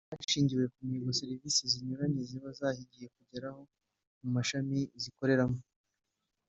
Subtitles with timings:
[0.13, 3.61] hashingiwe ku mihigo serivisi zinyuranye ziba zahize kugeraho
[4.21, 5.59] mu mashami zikoreramo